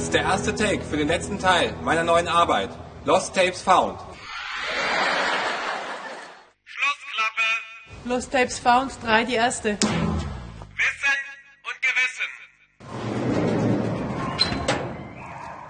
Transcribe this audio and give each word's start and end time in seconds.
ist 0.00 0.14
der 0.14 0.22
erste 0.22 0.54
Take 0.54 0.82
für 0.82 0.96
den 0.96 1.08
letzten 1.08 1.38
Teil 1.38 1.74
meiner 1.82 2.02
neuen 2.02 2.26
Arbeit. 2.26 2.70
Lost 3.04 3.34
Tapes 3.34 3.60
Found. 3.62 3.98
Schlussklappe. 6.64 7.42
Lost 8.06 8.32
Tapes 8.32 8.58
Found 8.58 8.92
3, 9.02 9.24
die 9.24 9.34
erste. 9.34 9.76
Wissen 9.78 9.88
und 11.64 11.76
Gewissen. 11.82 12.30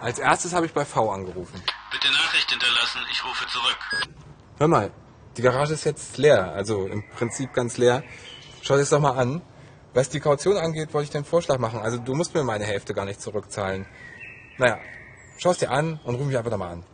Als 0.00 0.20
erstes 0.20 0.52
habe 0.54 0.66
ich 0.66 0.72
bei 0.72 0.84
V 0.84 1.10
angerufen. 1.10 1.60
Bitte 1.90 2.12
Nachricht 2.12 2.50
hinterlassen, 2.50 3.00
ich 3.10 3.24
rufe 3.24 3.46
zurück. 3.48 3.78
Hör 4.58 4.68
mal, 4.68 4.92
die 5.36 5.42
Garage 5.42 5.74
ist 5.74 5.84
jetzt 5.84 6.18
leer, 6.18 6.52
also 6.52 6.86
im 6.86 7.02
Prinzip 7.10 7.52
ganz 7.54 7.76
leer. 7.76 8.04
Schau 8.62 8.74
dir 8.74 8.80
das 8.80 8.90
doch 8.90 9.00
mal 9.00 9.18
an. 9.18 9.42
Was 9.94 10.08
die 10.08 10.20
Kaution 10.20 10.56
angeht, 10.56 10.94
wollte 10.94 11.04
ich 11.04 11.10
dir 11.10 11.18
einen 11.18 11.24
Vorschlag 11.24 11.58
machen. 11.58 11.80
Also 11.80 11.98
du 11.98 12.14
musst 12.14 12.34
mir 12.34 12.44
meine 12.44 12.64
Hälfte 12.64 12.94
gar 12.94 13.04
nicht 13.04 13.20
zurückzahlen. 13.20 13.86
Naja, 14.58 14.78
schau 15.38 15.50
es 15.50 15.58
dir 15.58 15.70
an 15.70 15.98
und 16.04 16.14
ruf 16.14 16.26
mich 16.26 16.36
einfach 16.36 16.50
nochmal 16.50 16.72
an. 16.72 16.84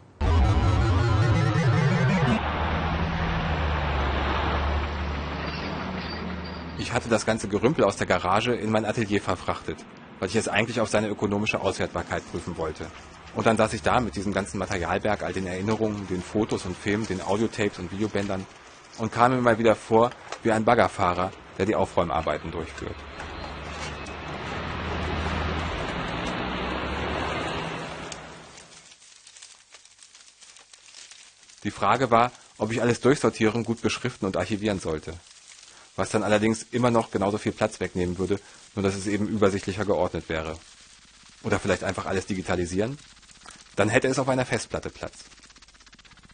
Ich 6.78 6.92
hatte 6.92 7.08
das 7.08 7.26
ganze 7.26 7.48
Gerümpel 7.48 7.84
aus 7.84 7.96
der 7.96 8.06
Garage 8.06 8.54
in 8.54 8.70
mein 8.70 8.84
Atelier 8.84 9.20
verfrachtet, 9.20 9.84
weil 10.20 10.28
ich 10.28 10.36
es 10.36 10.46
eigentlich 10.46 10.80
auf 10.80 10.88
seine 10.88 11.08
ökonomische 11.08 11.60
Auswertbarkeit 11.60 12.22
prüfen 12.30 12.56
wollte. 12.56 12.86
Und 13.34 13.46
dann 13.46 13.56
saß 13.56 13.72
ich 13.74 13.82
da 13.82 14.00
mit 14.00 14.16
diesem 14.16 14.32
ganzen 14.32 14.58
Materialberg, 14.58 15.22
all 15.22 15.32
den 15.32 15.46
Erinnerungen, 15.46 16.06
den 16.08 16.22
Fotos 16.22 16.64
und 16.64 16.76
Filmen, 16.76 17.06
den 17.06 17.20
Audiotapes 17.20 17.78
und 17.78 17.92
Videobändern 17.92 18.46
und 18.98 19.12
kam 19.12 19.34
mir 19.34 19.40
mal 19.40 19.58
wieder 19.58 19.74
vor 19.74 20.10
wie 20.42 20.52
ein 20.52 20.64
Baggerfahrer, 20.64 21.32
der 21.58 21.66
die 21.66 21.74
Aufräumarbeiten 21.74 22.50
durchführt. 22.50 22.96
Die 31.64 31.70
Frage 31.70 32.10
war, 32.10 32.32
ob 32.56 32.72
ich 32.72 32.80
alles 32.80 33.00
durchsortieren, 33.00 33.64
gut 33.64 33.82
beschriften 33.82 34.26
und 34.26 34.36
archivieren 34.36 34.80
sollte. 34.80 35.14
Was 35.96 36.10
dann 36.10 36.22
allerdings 36.22 36.66
immer 36.70 36.90
noch 36.90 37.10
genauso 37.10 37.38
viel 37.38 37.52
Platz 37.52 37.80
wegnehmen 37.80 38.18
würde, 38.18 38.38
nur 38.74 38.84
dass 38.84 38.94
es 38.94 39.06
eben 39.06 39.26
übersichtlicher 39.26 39.84
geordnet 39.84 40.28
wäre. 40.28 40.56
Oder 41.42 41.58
vielleicht 41.58 41.84
einfach 41.84 42.06
alles 42.06 42.26
digitalisieren? 42.26 42.98
Dann 43.76 43.88
hätte 43.88 44.08
es 44.08 44.18
auf 44.18 44.28
einer 44.28 44.46
Festplatte 44.46 44.90
Platz. 44.90 45.24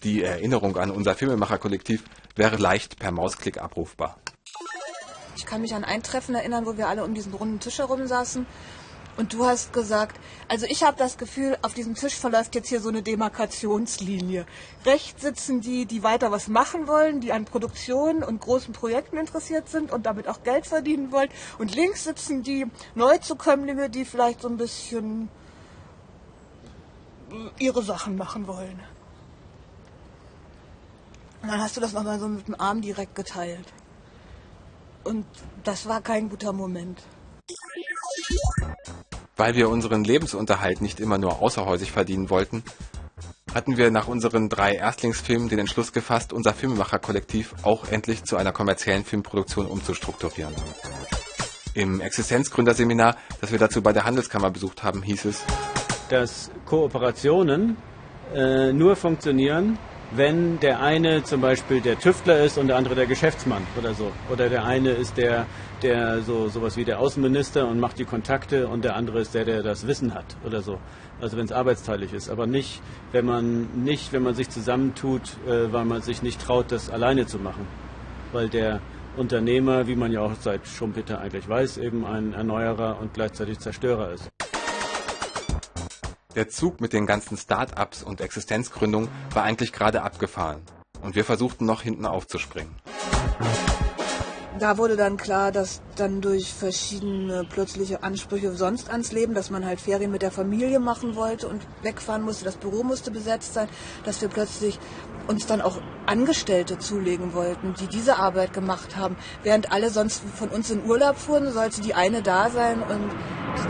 Die 0.02 0.22
Erinnerung 0.22 0.76
an 0.76 0.90
unser 0.90 1.14
Filmemacherkollektiv 1.14 2.04
wäre 2.36 2.56
leicht 2.56 2.98
per 2.98 3.10
Mausklick 3.10 3.58
abrufbar. 3.58 4.18
Ich 5.36 5.46
kann 5.46 5.62
mich 5.62 5.74
an 5.74 5.84
ein 5.84 6.02
Treffen 6.02 6.34
erinnern, 6.34 6.66
wo 6.66 6.76
wir 6.76 6.88
alle 6.88 7.04
um 7.04 7.14
diesen 7.14 7.34
runden 7.34 7.60
Tisch 7.60 7.78
herum 7.78 8.06
saßen. 8.06 8.46
Und 9.16 9.32
du 9.32 9.46
hast 9.46 9.72
gesagt, 9.72 10.18
also 10.48 10.66
ich 10.68 10.82
habe 10.82 10.96
das 10.96 11.18
Gefühl, 11.18 11.56
auf 11.62 11.72
diesem 11.72 11.94
Tisch 11.94 12.16
verläuft 12.16 12.54
jetzt 12.56 12.68
hier 12.68 12.80
so 12.80 12.88
eine 12.88 13.02
Demarkationslinie. 13.02 14.44
Rechts 14.84 15.22
sitzen 15.22 15.60
die, 15.60 15.86
die 15.86 16.02
weiter 16.02 16.32
was 16.32 16.48
machen 16.48 16.88
wollen, 16.88 17.20
die 17.20 17.32
an 17.32 17.44
Produktionen 17.44 18.24
und 18.24 18.40
großen 18.40 18.74
Projekten 18.74 19.16
interessiert 19.16 19.68
sind 19.68 19.92
und 19.92 20.06
damit 20.06 20.26
auch 20.26 20.42
Geld 20.42 20.66
verdienen 20.66 21.12
wollen. 21.12 21.28
Und 21.58 21.76
links 21.76 22.04
sitzen 22.04 22.42
die 22.42 22.66
Neuzukömmlinge, 22.96 23.88
die 23.88 24.04
vielleicht 24.04 24.42
so 24.42 24.48
ein 24.48 24.56
bisschen 24.56 25.28
ihre 27.58 27.82
Sachen 27.82 28.16
machen 28.16 28.48
wollen. 28.48 28.80
Und 31.42 31.48
dann 31.50 31.60
hast 31.60 31.76
du 31.76 31.80
das 31.80 31.92
nochmal 31.92 32.18
so 32.18 32.26
mit 32.26 32.48
dem 32.48 32.58
Arm 32.58 32.80
direkt 32.80 33.14
geteilt. 33.14 33.72
Und 35.04 35.26
das 35.62 35.86
war 35.86 36.00
kein 36.00 36.30
guter 36.30 36.52
Moment. 36.52 37.02
Weil 39.36 39.56
wir 39.56 39.68
unseren 39.68 40.04
Lebensunterhalt 40.04 40.80
nicht 40.80 41.00
immer 41.00 41.18
nur 41.18 41.42
außerhäusig 41.42 41.90
verdienen 41.90 42.30
wollten, 42.30 42.62
hatten 43.52 43.76
wir 43.76 43.90
nach 43.90 44.08
unseren 44.08 44.48
drei 44.48 44.74
Erstlingsfilmen 44.74 45.48
den 45.48 45.60
Entschluss 45.60 45.92
gefasst, 45.92 46.32
unser 46.32 46.52
Filmemacherkollektiv 46.54 47.54
auch 47.62 47.88
endlich 47.88 48.24
zu 48.24 48.36
einer 48.36 48.52
kommerziellen 48.52 49.04
Filmproduktion 49.04 49.66
umzustrukturieren. 49.66 50.54
Im 51.74 52.00
Existenzgründerseminar, 52.00 53.16
das 53.40 53.50
wir 53.50 53.58
dazu 53.58 53.82
bei 53.82 53.92
der 53.92 54.04
Handelskammer 54.04 54.50
besucht 54.50 54.82
haben, 54.82 55.02
hieß 55.02 55.24
es, 55.26 55.42
dass 56.08 56.50
Kooperationen 56.66 57.76
äh, 58.34 58.72
nur 58.72 58.94
funktionieren, 58.96 59.78
wenn 60.12 60.60
der 60.60 60.80
eine 60.80 61.24
zum 61.24 61.40
Beispiel 61.40 61.80
der 61.80 61.98
Tüftler 61.98 62.44
ist 62.44 62.58
und 62.58 62.68
der 62.68 62.76
andere 62.76 62.94
der 62.94 63.06
Geschäftsmann 63.06 63.66
oder 63.76 63.94
so. 63.94 64.12
Oder 64.30 64.48
der 64.48 64.64
eine 64.64 64.90
ist 64.90 65.16
der, 65.16 65.46
der 65.84 66.22
so 66.22 66.48
sowas 66.48 66.76
wie 66.76 66.84
der 66.84 66.98
Außenminister 66.98 67.68
und 67.68 67.78
macht 67.78 67.98
die 67.98 68.04
Kontakte 68.04 68.66
und 68.66 68.84
der 68.84 68.96
andere 68.96 69.20
ist 69.20 69.34
der, 69.34 69.44
der 69.44 69.62
das 69.62 69.86
Wissen 69.86 70.14
hat 70.14 70.36
oder 70.44 70.62
so. 70.62 70.78
Also 71.20 71.36
wenn 71.36 71.44
es 71.44 71.52
arbeitsteilig 71.52 72.12
ist, 72.12 72.28
aber 72.30 72.46
nicht, 72.46 72.82
wenn 73.12 73.26
man 73.26 73.84
nicht, 73.84 74.12
wenn 74.12 74.22
man 74.22 74.34
sich 74.34 74.48
zusammentut, 74.50 75.36
äh, 75.46 75.72
weil 75.72 75.84
man 75.84 76.02
sich 76.02 76.22
nicht 76.22 76.40
traut, 76.40 76.72
das 76.72 76.90
alleine 76.90 77.26
zu 77.26 77.38
machen, 77.38 77.66
weil 78.32 78.48
der 78.48 78.80
Unternehmer, 79.16 79.86
wie 79.86 79.94
man 79.94 80.10
ja 80.10 80.22
auch 80.22 80.32
seit 80.40 80.66
Schumpeter 80.66 81.20
eigentlich 81.20 81.48
weiß, 81.48 81.78
eben 81.78 82.04
ein 82.04 82.32
Erneuerer 82.32 82.98
und 83.00 83.14
gleichzeitig 83.14 83.60
Zerstörer 83.60 84.10
ist. 84.12 84.28
Der 86.34 86.48
Zug 86.48 86.80
mit 86.80 86.92
den 86.92 87.06
ganzen 87.06 87.36
Start-ups 87.36 88.02
und 88.02 88.20
Existenzgründungen 88.20 89.08
war 89.32 89.44
eigentlich 89.44 89.72
gerade 89.72 90.02
abgefahren. 90.02 90.62
Und 91.00 91.14
wir 91.14 91.24
versuchten 91.24 91.64
noch 91.64 91.82
hinten 91.82 92.06
aufzuspringen. 92.06 92.74
Da 94.60 94.78
wurde 94.78 94.94
dann 94.94 95.16
klar, 95.16 95.50
dass 95.50 95.82
dann 95.96 96.20
durch 96.20 96.54
verschiedene 96.54 97.44
plötzliche 97.44 98.04
Ansprüche 98.04 98.52
sonst 98.52 98.88
ans 98.88 99.10
Leben, 99.10 99.34
dass 99.34 99.50
man 99.50 99.66
halt 99.66 99.80
Ferien 99.80 100.12
mit 100.12 100.22
der 100.22 100.30
Familie 100.30 100.78
machen 100.78 101.16
wollte 101.16 101.48
und 101.48 101.66
wegfahren 101.82 102.22
musste, 102.22 102.44
das 102.44 102.56
Büro 102.56 102.84
musste 102.84 103.10
besetzt 103.10 103.54
sein, 103.54 103.68
dass 104.04 104.22
wir 104.22 104.28
plötzlich 104.28 104.78
uns 105.26 105.46
dann 105.46 105.60
auch 105.60 105.80
Angestellte 106.06 106.78
zulegen 106.78 107.34
wollten, 107.34 107.74
die 107.80 107.88
diese 107.88 108.16
Arbeit 108.18 108.52
gemacht 108.52 108.96
haben. 108.96 109.16
Während 109.42 109.72
alle 109.72 109.90
sonst 109.90 110.22
von 110.36 110.50
uns 110.50 110.70
in 110.70 110.84
Urlaub 110.84 111.16
fuhren, 111.16 111.52
sollte 111.52 111.80
die 111.80 111.94
eine 111.94 112.22
da 112.22 112.48
sein 112.48 112.80
und 112.82 113.10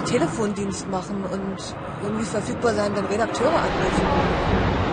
Telefondienst 0.07 0.89
machen 0.91 1.25
und 1.25 1.75
irgendwie 2.03 2.25
verfügbar 2.25 2.75
sein, 2.75 2.95
wenn 2.95 3.07
Redakteure 3.07 3.57
anrufen. 3.57 4.84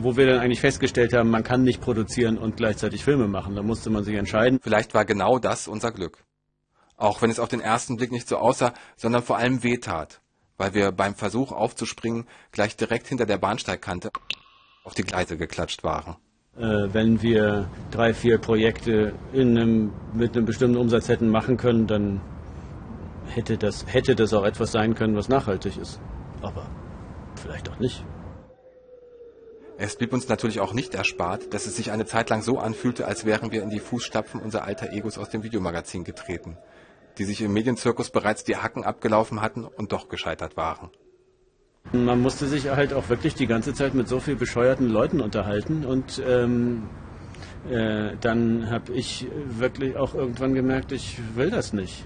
Wo 0.00 0.16
wir 0.16 0.26
dann 0.26 0.40
eigentlich 0.40 0.60
festgestellt 0.60 1.12
haben, 1.12 1.30
man 1.30 1.44
kann 1.44 1.62
nicht 1.62 1.80
produzieren 1.80 2.38
und 2.38 2.56
gleichzeitig 2.56 3.04
Filme 3.04 3.28
machen. 3.28 3.56
Da 3.56 3.62
musste 3.62 3.90
man 3.90 4.04
sich 4.04 4.16
entscheiden. 4.16 4.58
Vielleicht 4.62 4.94
war 4.94 5.04
genau 5.04 5.38
das 5.38 5.68
unser 5.68 5.92
Glück. 5.92 6.24
Auch 6.96 7.22
wenn 7.22 7.30
es 7.30 7.40
auf 7.40 7.48
den 7.48 7.60
ersten 7.60 7.96
Blick 7.96 8.12
nicht 8.12 8.28
so 8.28 8.36
aussah, 8.36 8.72
sondern 8.96 9.22
vor 9.22 9.36
allem 9.36 9.62
wehtat, 9.62 10.20
weil 10.56 10.74
wir 10.74 10.92
beim 10.92 11.14
Versuch 11.14 11.52
aufzuspringen 11.52 12.26
gleich 12.52 12.76
direkt 12.76 13.08
hinter 13.08 13.26
der 13.26 13.38
Bahnsteigkante 13.38 14.10
auf 14.84 14.94
die 14.94 15.02
Gleise 15.02 15.36
geklatscht 15.36 15.82
waren. 15.82 16.16
Äh, 16.56 16.92
wenn 16.92 17.20
wir 17.20 17.68
drei, 17.90 18.14
vier 18.14 18.38
Projekte 18.38 19.14
einem, 19.32 19.92
mit 20.12 20.36
einem 20.36 20.46
bestimmten 20.46 20.76
Umsatz 20.76 21.08
hätten 21.08 21.28
machen 21.28 21.56
können, 21.56 21.86
dann 21.86 22.20
hätte 23.26 23.56
das, 23.56 23.84
hätte 23.88 24.14
das 24.14 24.32
auch 24.32 24.44
etwas 24.44 24.70
sein 24.70 24.94
können, 24.94 25.16
was 25.16 25.28
nachhaltig 25.28 25.76
ist. 25.76 26.00
Aber 26.42 26.66
vielleicht 27.34 27.68
auch 27.70 27.78
nicht. 27.80 28.04
Es 29.76 29.96
blieb 29.96 30.12
uns 30.12 30.28
natürlich 30.28 30.60
auch 30.60 30.72
nicht 30.72 30.94
erspart, 30.94 31.52
dass 31.52 31.66
es 31.66 31.76
sich 31.76 31.90
eine 31.90 32.06
Zeit 32.06 32.30
lang 32.30 32.42
so 32.42 32.58
anfühlte, 32.58 33.06
als 33.06 33.24
wären 33.24 33.50
wir 33.50 33.62
in 33.62 33.70
die 33.70 33.80
Fußstapfen 33.80 34.40
unserer 34.40 34.64
alter 34.64 34.92
Egos 34.92 35.18
aus 35.18 35.30
dem 35.30 35.42
Videomagazin 35.42 36.04
getreten, 36.04 36.56
die 37.18 37.24
sich 37.24 37.40
im 37.42 37.52
Medienzirkus 37.52 38.10
bereits 38.10 38.44
die 38.44 38.56
Hacken 38.56 38.84
abgelaufen 38.84 39.40
hatten 39.40 39.64
und 39.64 39.92
doch 39.92 40.08
gescheitert 40.08 40.56
waren. 40.56 40.90
Man 41.92 42.20
musste 42.20 42.46
sich 42.46 42.70
halt 42.70 42.94
auch 42.94 43.08
wirklich 43.08 43.34
die 43.34 43.46
ganze 43.46 43.74
Zeit 43.74 43.94
mit 43.94 44.08
so 44.08 44.20
viel 44.20 44.36
bescheuerten 44.36 44.88
Leuten 44.88 45.20
unterhalten 45.20 45.84
und 45.84 46.22
ähm, 46.24 46.88
äh, 47.68 48.12
dann 48.20 48.70
habe 48.70 48.92
ich 48.92 49.26
wirklich 49.46 49.96
auch 49.96 50.14
irgendwann 50.14 50.54
gemerkt, 50.54 50.92
ich 50.92 51.18
will 51.34 51.50
das 51.50 51.72
nicht. 51.72 52.04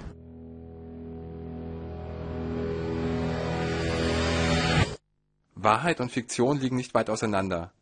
Wahrheit 5.60 6.00
und 6.00 6.12
Fiktion 6.12 6.60
liegen 6.60 6.76
nicht 6.76 6.94
weit 6.94 7.10
auseinander. 7.10 7.72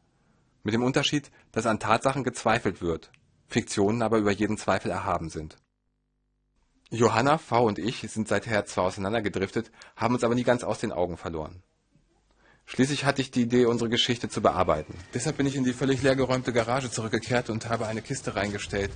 Mit 0.63 0.73
dem 0.73 0.83
Unterschied, 0.83 1.31
dass 1.53 1.67
an 1.67 1.79
Tatsachen 1.79 2.25
gezweifelt 2.25 2.81
wird, 2.81 3.11
Fiktionen 3.49 4.01
aber 4.01 4.17
über 4.17 4.33
jeden 4.33 4.57
Zweifel 4.57 4.91
erhaben 4.91 5.29
sind. 5.29 5.57
Johanna, 6.89 7.37
V 7.37 7.67
und 7.67 7.79
ich 7.79 8.01
sind 8.09 8.29
seither 8.29 8.65
zwar 8.65 8.85
auseinandergedriftet, 8.85 9.71
haben 9.95 10.15
uns 10.15 10.25
aber 10.25 10.35
nie 10.35 10.43
ganz 10.43 10.65
aus 10.65 10.79
den 10.79 10.91
Augen 10.91 11.19
verloren. 11.19 11.63
Schließlich 12.65 13.05
hatte 13.05 13.21
ich 13.21 13.31
die 13.31 13.43
Idee, 13.43 13.67
unsere 13.67 13.91
Geschichte 13.91 14.29
zu 14.31 14.41
bearbeiten. 14.41 14.95
Deshalb 15.13 15.37
bin 15.37 15.47
ich 15.47 15.55
in 15.55 15.65
die 15.65 15.75
völlig 15.75 16.03
leergeräumte 16.03 16.53
Garage 16.53 16.91
zurückgekehrt 16.91 17.51
und 17.51 17.69
habe 17.69 17.87
eine 17.87 18.01
Kiste 18.01 18.37
reingestellt 18.37 18.91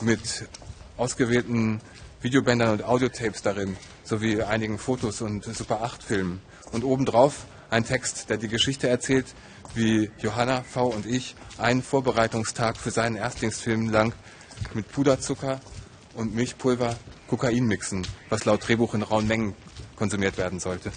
mit 0.00 0.48
ausgewählten 0.96 1.80
Videobändern 2.22 2.70
und 2.70 2.84
Audiotapes 2.84 3.42
darin, 3.42 3.76
sowie 4.02 4.42
einigen 4.42 4.78
Fotos 4.78 5.20
und 5.20 5.44
Super 5.44 5.82
8 5.82 6.02
Filmen. 6.02 6.40
Und 6.72 6.82
obendrauf 6.82 7.46
ein 7.70 7.84
Text, 7.84 8.30
der 8.30 8.36
die 8.36 8.48
Geschichte 8.48 8.88
erzählt, 8.88 9.26
wie 9.74 10.10
Johanna, 10.18 10.62
V 10.62 10.86
und 10.86 11.06
ich 11.06 11.34
einen 11.58 11.82
Vorbereitungstag 11.82 12.76
für 12.76 12.90
seinen 12.90 13.16
Erstlingsfilm 13.16 13.90
lang 13.90 14.14
mit 14.74 14.90
Puderzucker 14.90 15.60
und 16.14 16.34
Milchpulver 16.34 16.96
Kokain 17.28 17.66
mixen, 17.66 18.06
was 18.28 18.44
laut 18.44 18.66
Drehbuch 18.66 18.94
in 18.94 19.02
rauen 19.02 19.26
Mengen 19.26 19.54
konsumiert 19.96 20.38
werden 20.38 20.60
sollte. 20.60 20.92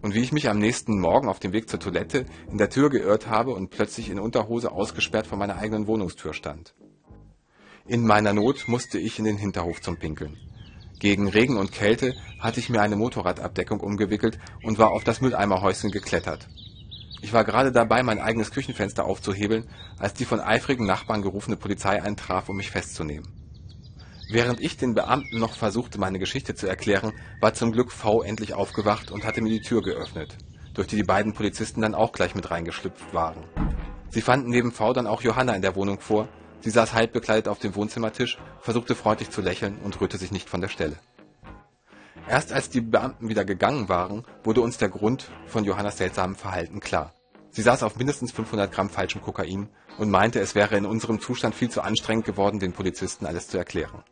Und 0.00 0.14
wie 0.14 0.20
ich 0.20 0.32
mich 0.32 0.48
am 0.48 0.58
nächsten 0.58 0.98
Morgen 0.98 1.28
auf 1.28 1.38
dem 1.38 1.52
Weg 1.52 1.68
zur 1.68 1.78
Toilette 1.78 2.26
in 2.50 2.58
der 2.58 2.70
Tür 2.70 2.90
geirrt 2.90 3.28
habe 3.28 3.54
und 3.54 3.70
plötzlich 3.70 4.10
in 4.10 4.18
Unterhose 4.18 4.72
ausgesperrt 4.72 5.28
vor 5.28 5.38
meiner 5.38 5.56
eigenen 5.56 5.86
Wohnungstür 5.86 6.34
stand. 6.34 6.74
In 7.86 8.04
meiner 8.04 8.32
Not 8.32 8.66
musste 8.66 8.98
ich 8.98 9.18
in 9.18 9.24
den 9.24 9.36
Hinterhof 9.36 9.80
zum 9.80 9.96
Pinkeln. 9.96 10.36
Gegen 11.02 11.26
Regen 11.26 11.56
und 11.56 11.72
Kälte 11.72 12.14
hatte 12.38 12.60
ich 12.60 12.68
mir 12.68 12.80
eine 12.80 12.94
Motorradabdeckung 12.94 13.80
umgewickelt 13.80 14.38
und 14.62 14.78
war 14.78 14.92
auf 14.92 15.02
das 15.02 15.20
Mülleimerhäuschen 15.20 15.90
geklettert. 15.90 16.46
Ich 17.22 17.32
war 17.32 17.42
gerade 17.42 17.72
dabei, 17.72 18.04
mein 18.04 18.20
eigenes 18.20 18.52
Küchenfenster 18.52 19.04
aufzuhebeln, 19.04 19.68
als 19.98 20.14
die 20.14 20.24
von 20.24 20.38
eifrigen 20.38 20.86
Nachbarn 20.86 21.22
gerufene 21.22 21.56
Polizei 21.56 22.00
eintraf, 22.00 22.48
um 22.48 22.56
mich 22.56 22.70
festzunehmen. 22.70 23.26
Während 24.30 24.60
ich 24.60 24.76
den 24.76 24.94
Beamten 24.94 25.40
noch 25.40 25.56
versuchte, 25.56 25.98
meine 25.98 26.20
Geschichte 26.20 26.54
zu 26.54 26.68
erklären, 26.68 27.12
war 27.40 27.52
zum 27.52 27.72
Glück 27.72 27.90
V 27.90 28.22
endlich 28.22 28.54
aufgewacht 28.54 29.10
und 29.10 29.24
hatte 29.24 29.42
mir 29.42 29.50
die 29.50 29.60
Tür 29.60 29.82
geöffnet, 29.82 30.38
durch 30.72 30.86
die 30.86 30.94
die 30.94 31.02
beiden 31.02 31.32
Polizisten 31.32 31.80
dann 31.80 31.96
auch 31.96 32.12
gleich 32.12 32.36
mit 32.36 32.48
reingeschlüpft 32.48 33.12
waren. 33.12 33.42
Sie 34.10 34.20
fanden 34.20 34.50
neben 34.50 34.70
V 34.70 34.92
dann 34.92 35.08
auch 35.08 35.22
Johanna 35.22 35.56
in 35.56 35.62
der 35.62 35.74
Wohnung 35.74 35.98
vor. 35.98 36.28
Sie 36.62 36.70
saß 36.70 36.94
halb 36.94 37.12
bekleidet 37.12 37.48
auf 37.48 37.58
dem 37.58 37.74
Wohnzimmertisch, 37.74 38.38
versuchte 38.60 38.94
freundlich 38.94 39.30
zu 39.30 39.40
lächeln 39.40 39.78
und 39.82 40.00
rührte 40.00 40.16
sich 40.16 40.30
nicht 40.30 40.48
von 40.48 40.60
der 40.60 40.68
Stelle. 40.68 40.96
Erst 42.28 42.52
als 42.52 42.70
die 42.70 42.80
Beamten 42.80 43.28
wieder 43.28 43.44
gegangen 43.44 43.88
waren, 43.88 44.24
wurde 44.44 44.60
uns 44.60 44.78
der 44.78 44.88
Grund 44.88 45.28
von 45.46 45.64
Johannas 45.64 45.98
seltsamem 45.98 46.36
Verhalten 46.36 46.78
klar. 46.78 47.14
Sie 47.50 47.62
saß 47.62 47.82
auf 47.82 47.96
mindestens 47.96 48.30
500 48.30 48.70
Gramm 48.70 48.90
falschem 48.90 49.20
Kokain 49.20 49.68
und 49.98 50.08
meinte, 50.08 50.38
es 50.38 50.54
wäre 50.54 50.76
in 50.76 50.86
unserem 50.86 51.20
Zustand 51.20 51.54
viel 51.56 51.68
zu 51.68 51.82
anstrengend 51.82 52.24
geworden, 52.24 52.60
den 52.60 52.72
Polizisten 52.72 53.26
alles 53.26 53.48
zu 53.48 53.58
erklären. 53.58 54.04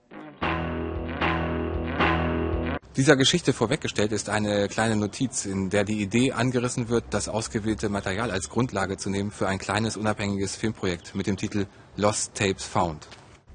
Dieser 3.00 3.16
Geschichte 3.16 3.54
vorweggestellt 3.54 4.12
ist 4.12 4.28
eine 4.28 4.68
kleine 4.68 4.94
Notiz, 4.94 5.46
in 5.46 5.70
der 5.70 5.84
die 5.84 6.02
Idee 6.02 6.32
angerissen 6.32 6.90
wird, 6.90 7.04
das 7.12 7.30
ausgewählte 7.30 7.88
Material 7.88 8.30
als 8.30 8.50
Grundlage 8.50 8.98
zu 8.98 9.08
nehmen 9.08 9.30
für 9.30 9.48
ein 9.48 9.58
kleines 9.58 9.96
unabhängiges 9.96 10.54
Filmprojekt 10.54 11.14
mit 11.14 11.26
dem 11.26 11.38
Titel 11.38 11.64
Lost 11.96 12.34
Tapes 12.34 12.64
Found. 12.64 13.08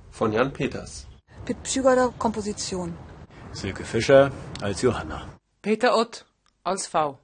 Von 0.10 0.34
Jan 0.34 0.52
Peters. 0.52 1.06
Pit 1.46 1.62
Pschügerder 1.62 2.12
Komposition. 2.18 2.98
Silke 3.52 3.84
Fischer 3.84 4.32
als 4.62 4.82
Johanna. 4.82 5.28
Peter 5.62 5.96
Ott 5.96 6.26
als 6.64 6.88
V. 6.88 7.20